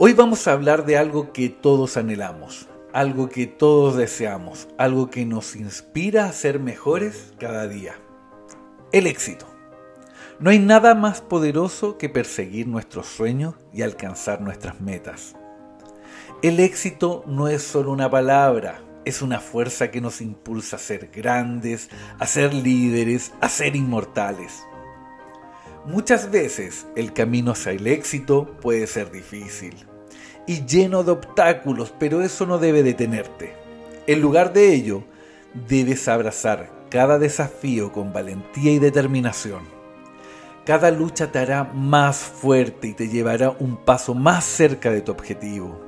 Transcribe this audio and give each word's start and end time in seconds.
Hoy 0.00 0.12
vamos 0.12 0.46
a 0.46 0.52
hablar 0.52 0.86
de 0.86 0.96
algo 0.96 1.32
que 1.32 1.48
todos 1.48 1.96
anhelamos, 1.96 2.68
algo 2.92 3.28
que 3.28 3.48
todos 3.48 3.96
deseamos, 3.96 4.68
algo 4.78 5.10
que 5.10 5.24
nos 5.26 5.56
inspira 5.56 6.26
a 6.26 6.32
ser 6.32 6.60
mejores 6.60 7.32
cada 7.36 7.66
día. 7.66 7.96
El 8.92 9.08
éxito. 9.08 9.46
No 10.38 10.50
hay 10.50 10.60
nada 10.60 10.94
más 10.94 11.20
poderoso 11.20 11.98
que 11.98 12.08
perseguir 12.08 12.68
nuestros 12.68 13.06
sueños 13.06 13.56
y 13.72 13.82
alcanzar 13.82 14.40
nuestras 14.40 14.80
metas. 14.80 15.34
El 16.42 16.60
éxito 16.60 17.24
no 17.26 17.48
es 17.48 17.64
solo 17.64 17.90
una 17.90 18.08
palabra, 18.08 18.80
es 19.04 19.20
una 19.20 19.40
fuerza 19.40 19.90
que 19.90 20.00
nos 20.00 20.20
impulsa 20.20 20.76
a 20.76 20.78
ser 20.78 21.10
grandes, 21.12 21.90
a 22.20 22.26
ser 22.28 22.54
líderes, 22.54 23.32
a 23.40 23.48
ser 23.48 23.74
inmortales. 23.74 24.62
Muchas 25.88 26.30
veces 26.30 26.86
el 26.96 27.14
camino 27.14 27.52
hacia 27.52 27.72
el 27.72 27.86
éxito 27.86 28.44
puede 28.60 28.86
ser 28.86 29.10
difícil 29.10 29.74
y 30.46 30.66
lleno 30.66 31.02
de 31.02 31.12
obstáculos, 31.12 31.94
pero 31.98 32.20
eso 32.20 32.44
no 32.44 32.58
debe 32.58 32.82
detenerte. 32.82 33.54
En 34.06 34.20
lugar 34.20 34.52
de 34.52 34.74
ello, 34.74 35.02
debes 35.66 36.06
abrazar 36.06 36.68
cada 36.90 37.18
desafío 37.18 37.90
con 37.90 38.12
valentía 38.12 38.70
y 38.72 38.78
determinación. 38.78 39.62
Cada 40.66 40.90
lucha 40.90 41.32
te 41.32 41.38
hará 41.38 41.64
más 41.64 42.18
fuerte 42.18 42.88
y 42.88 42.92
te 42.92 43.08
llevará 43.08 43.56
un 43.58 43.78
paso 43.78 44.14
más 44.14 44.44
cerca 44.44 44.90
de 44.90 45.00
tu 45.00 45.12
objetivo. 45.12 45.80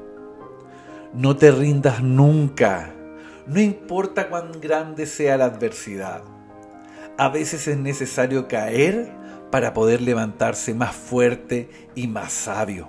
No 1.12 1.36
te 1.36 1.50
rindas 1.50 2.02
nunca, 2.02 2.90
no 3.46 3.60
importa 3.60 4.30
cuán 4.30 4.62
grande 4.62 5.04
sea 5.04 5.36
la 5.36 5.44
adversidad. 5.44 6.22
A 7.18 7.28
veces 7.28 7.68
es 7.68 7.76
necesario 7.76 8.48
caer 8.48 9.19
para 9.50 9.74
poder 9.74 10.00
levantarse 10.00 10.74
más 10.74 10.94
fuerte 10.94 11.68
y 11.94 12.06
más 12.06 12.32
sabio. 12.32 12.88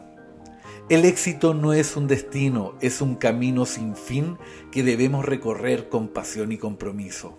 El 0.89 1.05
éxito 1.05 1.53
no 1.53 1.73
es 1.73 1.95
un 1.95 2.07
destino, 2.07 2.73
es 2.81 3.01
un 3.01 3.15
camino 3.15 3.65
sin 3.65 3.95
fin 3.95 4.37
que 4.71 4.83
debemos 4.83 5.25
recorrer 5.25 5.87
con 5.87 6.09
pasión 6.09 6.51
y 6.51 6.57
compromiso. 6.57 7.37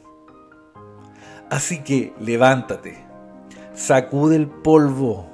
Así 1.51 1.83
que 1.83 2.15
levántate, 2.19 3.05
sacude 3.75 4.37
el 4.37 4.49
polvo 4.49 5.29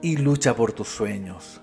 y 0.00 0.16
lucha 0.16 0.56
por 0.56 0.72
tus 0.72 0.88
sueños. 0.88 1.60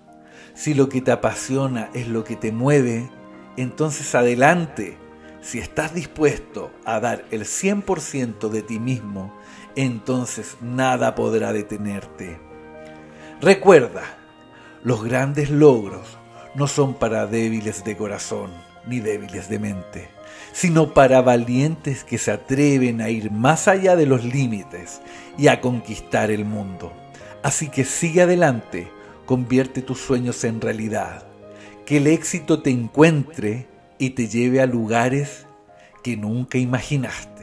Si 0.54 0.74
lo 0.74 0.90
que 0.90 1.02
te 1.02 1.12
apasiona 1.12 1.90
es 1.94 2.08
lo 2.08 2.24
que 2.24 2.36
te 2.36 2.52
mueve, 2.52 3.10
entonces 3.58 4.14
adelante. 4.14 4.98
Si 5.46 5.60
estás 5.60 5.94
dispuesto 5.94 6.72
a 6.86 7.00
dar 7.00 7.24
el 7.30 7.42
100% 7.42 8.50
de 8.50 8.64
ti 8.64 8.80
mismo, 8.80 9.32
entonces 9.76 10.58
nada 10.60 11.14
podrá 11.14 11.54
detenerte. 11.54 12.40
Recuerda, 13.42 14.02
los 14.84 15.04
grandes 15.04 15.52
logros 15.52 16.18
no 16.56 16.66
son 16.66 16.96
para 16.96 17.28
débiles 17.28 17.84
de 17.84 17.96
corazón 17.96 18.50
ni 18.88 19.02
débiles 19.02 19.48
de 19.48 19.60
mente, 19.60 20.10
sino 20.52 20.96
para 20.96 21.22
valientes 21.22 22.04
que 22.04 22.18
se 22.18 22.32
atreven 22.32 23.00
a 23.00 23.12
ir 23.12 23.30
más 23.30 23.68
allá 23.68 23.96
de 23.96 24.08
los 24.08 24.24
límites 24.24 25.00
y 25.38 25.48
a 25.50 25.62
conquistar 25.62 26.32
el 26.32 26.44
mundo. 26.44 26.92
Así 27.44 27.70
que 27.70 27.86
sigue 27.86 28.24
adelante, 28.24 28.88
convierte 29.28 29.84
tus 29.84 30.00
sueños 30.00 30.44
en 30.44 30.60
realidad, 30.60 31.28
que 31.86 31.98
el 31.98 32.08
éxito 32.08 32.64
te 32.64 32.72
encuentre 32.72 33.75
y 33.98 34.12
te 34.12 34.28
lleve 34.28 34.62
a 34.62 34.66
lugares 34.66 35.48
que 36.04 36.18
nunca 36.18 36.58
imaginaste. 36.58 37.35